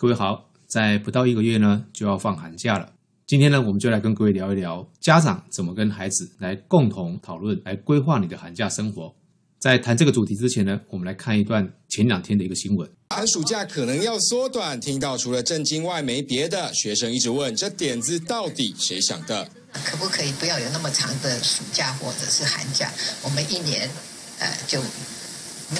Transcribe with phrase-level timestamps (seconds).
[0.00, 2.88] 各位好，在不到一个月呢，就要放寒假了。
[3.26, 9.12] 今天呢，我们就来跟各位聊一聊家长怎么跟孩子来共同讨论，来规划你的寒假生活。
[9.58, 12.88] 在谈这个主题之前呢，我们来看一段前两天的一个新闻。
[13.10, 19.50] 寒暑假可能要缩短，听到除了震惊外没别的，学生一直问：这点子到底谁想的？
[19.84, 22.92] 可不可以不要有那么长的暑假或者是寒假？
[23.24, 23.90] 我们一年，
[24.38, 24.80] 呃，就。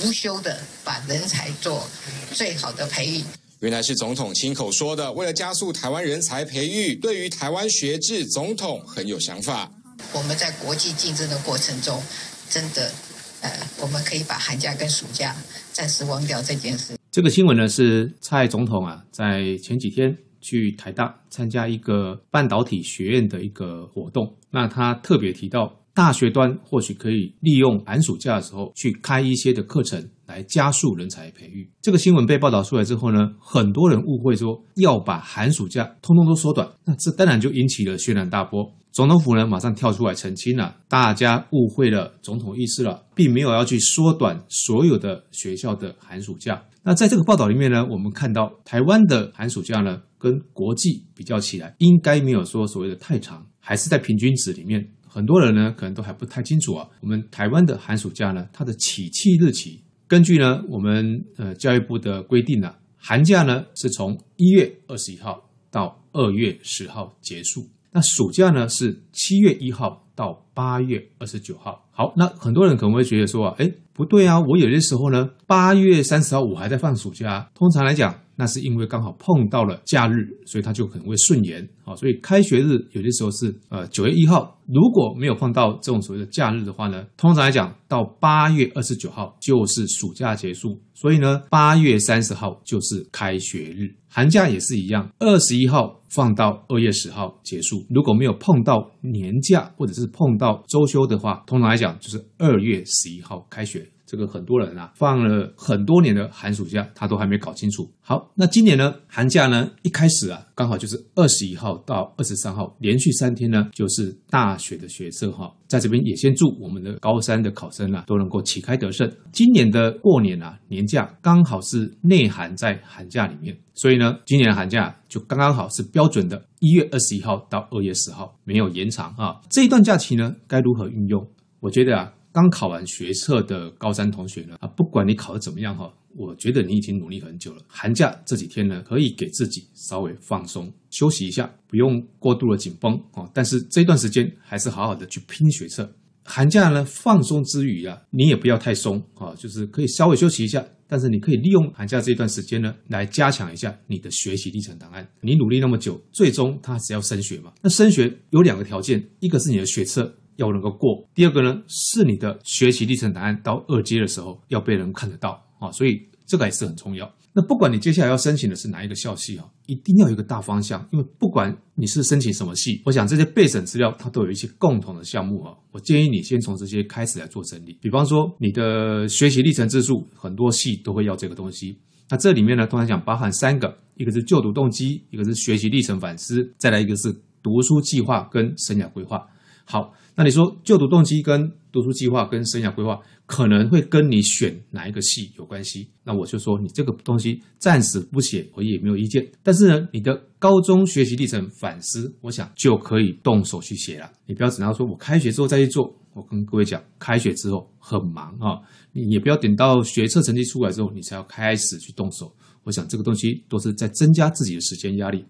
[0.02, 1.88] 无休的把人才做
[2.34, 3.24] 最好的培育，
[3.60, 5.12] 原来是总统亲口说的。
[5.12, 9.68] 为了加速台湾人才培育，对于台湾学制，总统很有想法。
[10.12, 12.00] 我们在国际竞争的过程中，
[12.48, 12.92] 真的，
[13.40, 13.50] 呃，
[13.80, 15.34] 我们可以把寒假跟暑假
[15.72, 16.96] 暂时忘掉这件事。
[17.10, 25.74] 这个新闻呢，是蔡总统啊，在前几天去台大参加一个半导体学院的一个活动，那他特别提到。
[25.98, 31.68] 大学端或许可以利用寒暑假的时候去开一些的课程，来加速人才培育。
[31.82, 38.72] 这个新闻被报道出来之后呢，很多人误会说要把寒暑假通通都缩短，那这当然就引起了轩然大波。
[38.92, 46.62] 总统府呢马上跳出来澄清了，大家误会了总统意思了，并没有要去缩短所有的学校的寒暑假。
[46.84, 54.88] 那在这个报道里面呢，我们看到台湾的寒暑假呢跟国际比较起来，应该没有说所谓的太长，还是在平均值里面。
[55.18, 71.84] 很多人呢可能都还不太清楚啊，我们台湾的寒暑假呢，它的起訖日期，根据呢我们呃教育部的规定呢，寒假呢是从一月二十一号到二月十号结束，那暑假呢是七月一号到八月二十九号。
[71.90, 78.14] 好，那很多人可能会觉得说啊，哎，不对啊，我有些时候呢，八月三十号我还在放暑假，通常来讲。
[78.38, 81.96] 那是因为刚好碰到了假日，所以它就可能会顺延啊。
[81.96, 93.92] 所以开学日有些时候是呃九月一号，如果没有碰到这种所谓的假日的话呢，通常来讲到八月二十九号就是暑假结束，所以呢八月三十号就是开学日。
[94.10, 97.84] 寒假也是一样，二十一号放到二月十号结束。
[97.90, 103.86] 如果没有碰到年假或者是碰到周休的话，通常来讲就是二月十一号开学。
[104.08, 107.86] 这个很多人啊，放了很多年的寒暑假，他都还没搞清楚。
[108.00, 115.54] 好，那今年呢，寒假呢，一开始啊，刚好就是二十一号到二十三号，连续三天呢，就是大学的学生哈。
[115.66, 119.06] 在这边也先祝我们的高三的考生啊，都能够旗开得胜。
[119.30, 129.38] 今年的过年啊，年假刚好是内含在寒假里面，所以呢，今年的寒假就刚刚好是标准的一月二十一号到二月十号，没有延长啊。
[129.50, 131.28] 这一段假期呢，该如何运用？
[131.60, 132.14] 我觉得啊。
[132.32, 137.62] 刚考完学测的高三同学呢，啊，不管你考得怎么样哈，我觉得你已经努力很久了。
[137.66, 143.28] 寒假这几天呢，可以给自己稍微放松休息一下，不用过度的紧绷啊。
[143.32, 145.90] 但是这段时间还是好好的去拼学测。
[146.24, 150.64] 寒假呢，放松之余啊，你也不要太松啊，就是可以稍微休息一下。
[150.90, 155.06] 但是你可以利用寒假这段时间呢，来加强一下你的学习历程档案。
[155.20, 157.52] 你努力那么久，最终它是要升学嘛？
[157.62, 160.14] 那升学有两个条件，一个是你的学测。
[160.38, 167.12] 要能够过，第二个呢，是你的学习历程档案到二阶的时候要被人看得到啊，所以这个也是很重要。
[167.34, 175.54] 那不管你接下来要申请的是哪一个校系啊，一定要有一个大方向，因为不管你是申请什么系，我想这些备审资料它都有一些共同的项目啊。
[175.70, 177.78] 我建议你先从这些开始来做整理。
[177.80, 181.78] 比方说你的学习历程自述，很多系都会要这个东西。
[182.08, 187.12] 那这里面呢，通常讲包含三个，一个是就读动机，一个是学习历程反思，再来一个是
[187.42, 189.24] 读书计划跟生涯规划。
[189.70, 195.90] 好，那你说就读动机跟读书计划跟生涯规划可能会跟你选哪一个系有关系？
[196.02, 199.30] 那我就说你这个东西暂时不写，我也没有意见。
[199.42, 204.10] 但是呢，你的高中学习历程反思，我想就可以动手去写了。
[204.24, 205.94] 你不要等到说我开学之后再去做。
[206.14, 208.58] 我跟各位讲，开学之后很忙啊，
[208.92, 212.34] 你也不要等到学测成绩出来之后，你才要开始去动手。
[212.64, 215.26] 我想这个东西都是在增加自己的时间压力。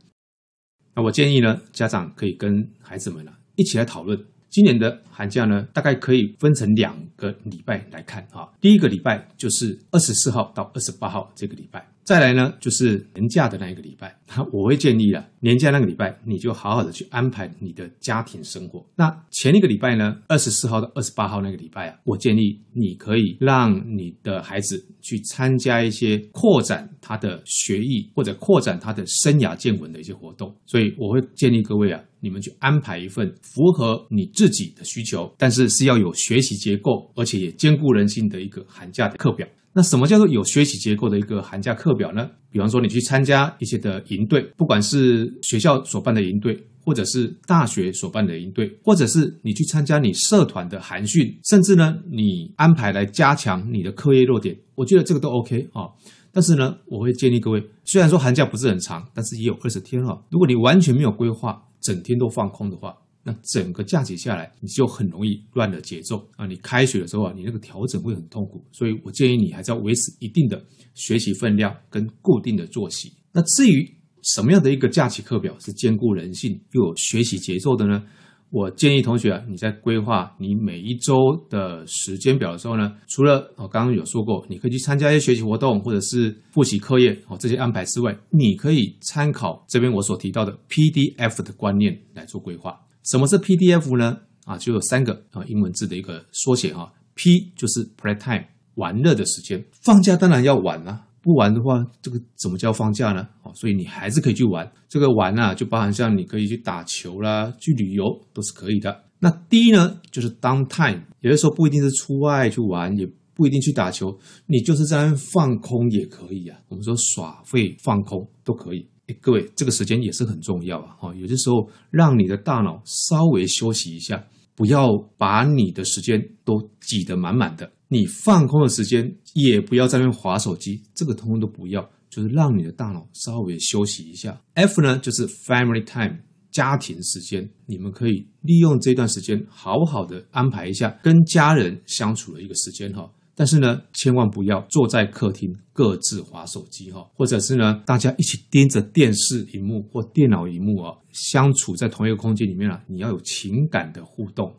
[0.95, 3.33] 那我建议呢，家长可以跟孩子们呢。
[3.59, 8.49] 一起来讨论今年的寒假呢，大概可以分成两个礼拜来看啊。
[8.61, 11.87] 第一个礼拜就是二十四号到二十八号这个礼拜。
[12.05, 18.83] 再来呢，就是年假的那一个礼拜，那 我会建议啊，年假那个礼拜你就好好的去安排你的家庭生活。
[18.97, 30.57] 那前一个礼拜呢，二十四号到二十八号那个礼拜啊，我建议你可以让你的孩子去参加一些扩展他的学艺或者扩展他的生涯见闻的一些活动。
[30.65, 39.47] 所以我会建议各位啊，你们去安排一份符合你自己的需求，但是是要有学习结构，而且也兼顾人性的一个寒假的课表。
[39.73, 42.29] 那什么叫做有学习结构的一个寒假课表呢？
[42.51, 55.87] 比方说，你去参加一些的营队，不管是学校所办的营队，或者是大学所办的营队，或者是你去参加你社团的寒训，甚至呢，你安排来加强你的课业弱点，我觉得这个都 OK 啊。
[56.33, 60.25] 但是呢，我会建议各位，虽然说寒假不是很长，但是也有二十天哈。
[60.31, 66.47] 如果你完全没有规划，整天都放空的话，那整个假期下来，你就很容易乱了节奏啊！
[66.47, 68.65] 你开学的时候啊，你那个调整会很痛苦。
[68.73, 70.65] 所以我建议你还是要维持一定的
[70.95, 73.13] 学习分量跟固定的作息。
[73.33, 73.89] 那至于
[74.23, 78.05] 什么样的一个假期课表是兼顾人性又有学习节奏的呢？
[78.51, 81.15] 我建议同学啊，你在规划你每一周
[81.51, 92.79] 的时间表的时候呢，除了我刚刚有说过，你可以去参加一些学习活动或者是复习课业哦，这些安排之外，你可以参考这边我所提到的 PDF 的观念来做规划。
[93.05, 94.19] 什么是 PDF 呢？
[94.45, 98.47] 啊，就有三个啊英文字的一个缩写哈，P 就是 Playtime
[98.77, 101.05] 玩乐的时间，放假当然要玩啊。
[101.29, 103.29] 不玩的话，这个怎么叫放假呢？
[103.43, 104.67] 哦，所以你还是可以去玩。
[104.89, 109.05] 这个玩啊，就包含像你可以去打球啦、去旅游都是可以的。
[109.19, 116.59] 那第一呢，就是 downtime，有的时候不一定是出外去玩，也不一定去打球，你就是在那放空也可以啊。
[116.69, 118.89] 我们说耍废放空都可以。
[119.09, 120.97] 诶，各位，这个时间也是很重要啊。
[121.03, 124.25] 哦，有的时候让你的大脑稍微休息一下，
[124.57, 124.89] 不要
[125.19, 127.71] 把你的时间都挤得满满的。
[127.89, 134.39] 你放空的时间也不要在那边滑手机，这个通通都不要，就是让你的大脑稍微休息一下。
[134.53, 136.19] F 呢，就是 family time，
[136.51, 143.11] 家庭时间，你们可以利用这段时间好好的安排一下跟家人相处的一个时间哈。
[143.35, 154.55] 但是呢，千万不要坐在客厅各自滑手机哈，或者是呢，大家一起盯着电视荧幕或电脑荧幕啊，相处在同一个空间里面啊，你要有情感的互动。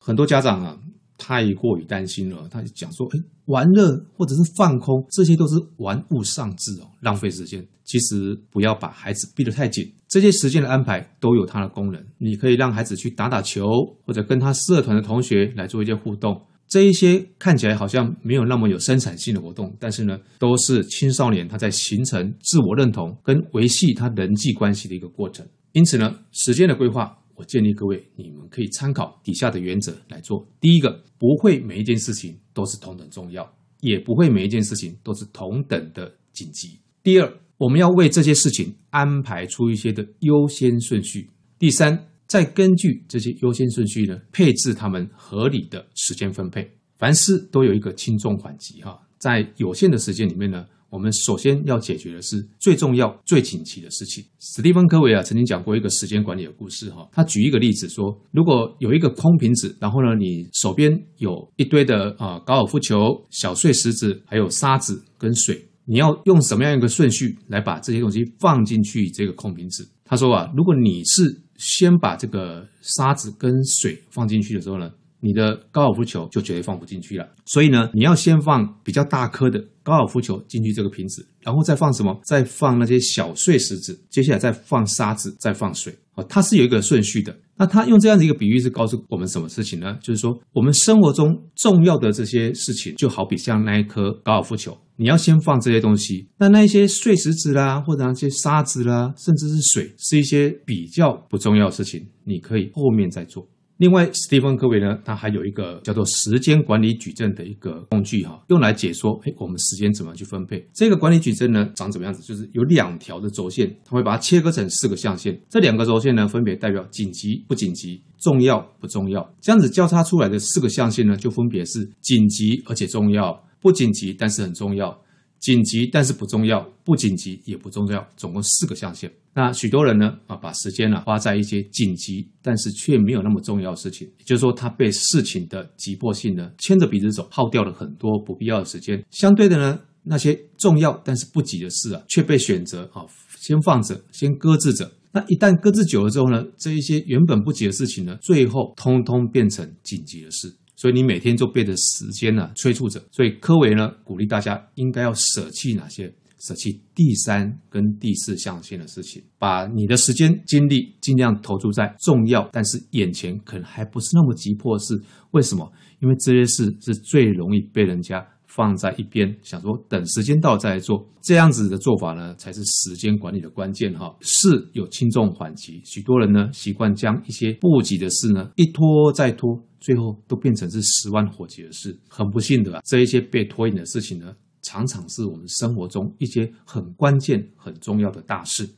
[0.00, 0.80] 很多家长啊。
[1.20, 7.62] 太过于担心了，他就讲说：“哎，玩乐或者是放空，这些都是玩物丧志哦，浪费时间。
[7.84, 12.02] 其实不要把孩子逼得太紧，这些时间的安排都有它的功能。
[12.18, 13.66] 你可以让孩子去打打球，
[14.06, 16.40] 或者跟他社团的同学来做一些互动。
[16.68, 25.44] 这一些看起来好像没有那么有生产性的活动，但是呢，都是青少年他在形成自我认同跟维系他人际关系的一个过程。
[25.72, 30.46] 因此呢，时间的规划。”我建议各位，你们可以参考底下的原则来做。
[30.60, 33.50] 第一个，不会每一件事情都是同等重要，
[33.80, 36.78] 也不会每一件事情都是同等的紧急。
[37.02, 41.30] 第二，我们要为这些事情安排出一些的优先顺序。
[41.58, 46.70] 第三，再根据这些优先顺序呢，配置他们合理的时间分配。
[46.98, 50.66] 凡事都有一个轻重缓急哈，在有限的时间里面呢。
[50.90, 54.24] 我们首先要解决的是最重要、最紧急的事情。
[54.40, 69.88] 史蒂芬·科维啊曾经讲过一个时间管理的故事哈，他举一个例子说，如果有一个空瓶子，然后呢，你手边有一堆的啊高尔夫球、小碎石子，还有沙子跟水，你要用什么样一个顺序来把这些东西放进去这个空瓶子？
[70.04, 74.90] 他说啊，如果你是先把这个沙子跟水放进去的时候呢，
[75.20, 77.28] 你的高尔夫球就绝对放不进去了。
[77.46, 82.18] 所以呢，你要先放比较大颗的高尔夫球进去这个瓶子，然后再放什么？
[82.24, 85.94] 再放那些小碎石子，接下来再放沙子，再放水。
[86.14, 87.36] 哦，它是有一个顺序的。
[87.56, 89.94] 那他用这样的一个比喻是告诉我们什么事情呢？
[90.00, 96.26] 就是说，我们生活中重要的这些事情，就好比像那一颗高尔夫球，你要先放这些东西。
[96.38, 103.46] 那那一些碎石子啦，或者那些沙子啦，甚至是水，是一些比较不重要的事情，你可以后面再做。
[103.80, 110.62] 另外，史蒂芬·科维呢，他还有一个叫做时间管理矩阵的一个工具哈，用来解说，哎，我们时间怎么去分配？
[110.74, 112.22] 这个管理矩阵呢，长怎么样子？
[112.22, 115.40] 就是有两条的轴线，它会把它切割成四个象限。
[115.48, 119.26] 这两个轴线呢，分别代表紧急不紧急、重要不重要。
[119.40, 125.00] 这样子交叉出来的四个象限呢，就分别是紧急而且重要，不紧急但是很重要。
[125.40, 129.10] 紧急但是不重要，不紧急也不重要，总共四个象限。
[129.32, 139.02] 那许多人呢啊，把时间呢花在一些紧急但是却没有那么重要的事情，也就是说，他被事情的急迫性呢牵着鼻子走，耗掉了很多不必要的时间。
[139.10, 143.06] 相对的呢，那些重要但是不急的事啊，却被选择啊
[143.38, 144.90] 先放着，先搁置着。
[145.12, 150.54] 那一旦搁置久了之后呢，这一些原本不急的事情呢，最后通通变成紧急的事。
[150.80, 156.10] 所以你每天就被着时间呢催促着，所以科维呢鼓励大家应该要舍弃哪些？
[156.38, 164.98] 舍弃第三跟第四象限的事情，把你的时间精力尽量投注在重要但是眼前可能还不是那么急迫的事。
[165.32, 165.70] 为什么？
[166.00, 171.06] 因为这些事是最容易被人家放在一边，想说等时间到再来做。
[171.20, 174.16] 这样子的做法呢，才是时间管理的关键哈。
[174.22, 179.62] 事有轻重缓急，许多人呢习惯将一些不急的事呢一拖再拖。
[179.80, 188.68] 最后都变成是十万火急的事，很不幸的啊，这一些被拖延的事情呢，常常是我们生活中一些很关键、很重要的大事。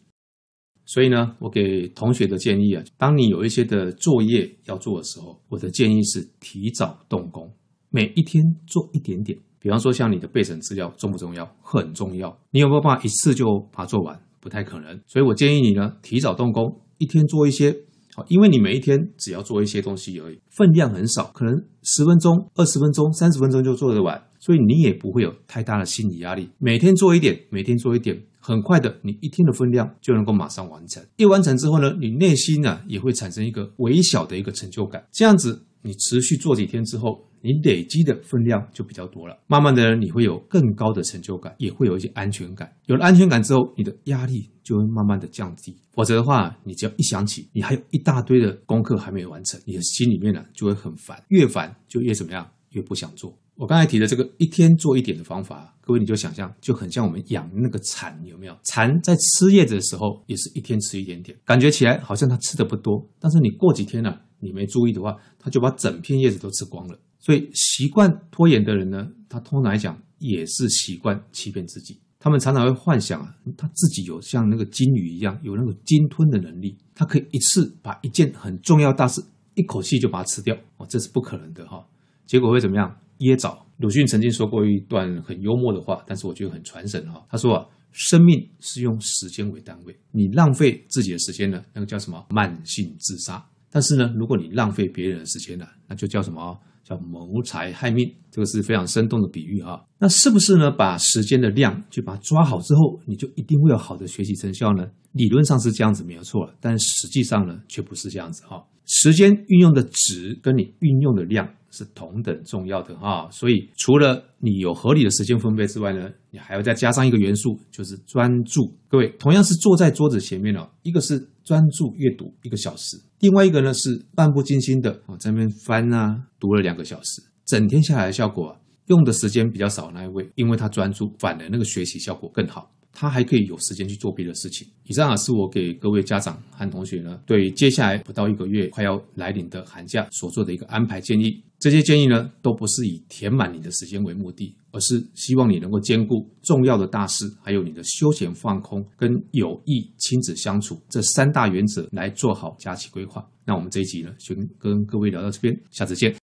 [0.85, 7.52] 所以呢，我给同学的建议啊，当你有一些的作业要做的时候，我的建议是提早动工，
[7.90, 11.44] 每一天做一点点，比方说，像你的备审资料重不重要？
[11.61, 12.37] 很重要。
[12.50, 14.21] 你有没有办法一次就把它做完？
[14.40, 15.00] 不太可能。
[15.06, 17.75] 所以我建议你呢，提早动工，一天做一些。
[18.14, 26.50] 好，因为你每一天只要做一些东西而已，分量很少，可能十分钟、二十分钟、三十分钟就做得完，所以你也不会有太大的心理压力。
[26.59, 31.02] 每天做一点，每天做一点，很快的，你一天的分量就能够马上完成。
[31.16, 35.02] 一完成之后呢，你内心呢也会产生一个微小的一个成就感。
[35.11, 39.37] 这样子，你持续做几天之后，你累积的分量就比较多了。
[39.46, 42.72] 慢慢的，你会有更高的成就感，也会有一些安全感。
[42.87, 45.76] 有了安全感之后，你的压力就会慢慢的降低。
[45.92, 53.37] 否则的话，你只要一想起你还有一大堆的功课还没有完成，你的心里面呢就会很烦，越烦就越怎么样，越不想做。
[53.54, 58.56] 我刚才提的这个一天做一点的方法，各位你就想象，就很像我们养那个蚕，有没有？
[58.62, 66.99] 蚕在吃叶子的时候，也是一天吃一点点，感觉起来好像它吃的不多，但是你过几天呢，你没注意的话，它就把整片叶子都吃光了。
[67.23, 71.99] 所以习惯拖延的人呢，他通常来讲也是习惯欺骗自己。
[72.19, 79.23] 他们常常会幻想啊，他自己有像那个金鱼一样，有那个鲸吞的能力，他可以一次把一件很重要大事
[79.55, 80.57] 一口气就把它吃掉。
[80.76, 81.85] 哦，这是不可能的哈。
[82.26, 82.97] 结果会怎么样？
[83.19, 83.67] 噎着。
[83.79, 87.25] 鲁迅曾经说过一段很幽默的话，但是我觉得很传神哈。
[87.29, 92.25] 他说啊，生命是用时间为单位，你浪费自己的时间呢，那个叫什么？
[92.31, 93.45] 慢性自杀。
[93.73, 96.61] 但是呢，如果你浪费别人的时间呢，那就叫什么？
[96.85, 99.81] 叫谋财害命，这个是非常生动的比喻啊。
[99.99, 100.69] 那是不是呢？
[100.69, 104.85] 把时间的量去把它抓好之后，你就一定会有好的学习成效呢？
[105.12, 108.67] 理论上是这样子没有错，但实际上呢，却不是这样子哈。
[108.85, 113.29] 时间运用的值跟你运用的量是同等重要的哈。
[113.31, 118.76] 所以除了你有合理的时间分配之外呢，你还要再加上一个元素，就是专注。
[118.88, 132.69] 各位同样是坐在桌子前面哦，一个是专注阅读一个小时，另外一个呢是漫不经心的啊在那边翻啊读了两个小时，整天下来的效果啊，用的时间比较少那一位，因为他专注，反而那个学习效果更好。
[132.93, 134.67] 他还可以有时间去做别的事情。
[134.85, 141.43] 以上啊，是我给各位家长和同学呢，对接下来不到一个月快要来临的寒假所做的一个安排建议。
[141.62, 153.25] 这些建议呢，都不是以填满你的时间为目的，而是希望你能够兼顾重要的大事，还有你的休闲放空跟有益亲子相处这三大原则来做好假期规划。
[153.47, 156.22] 那我们这一集呢，就跟各位聊到这边，下次见。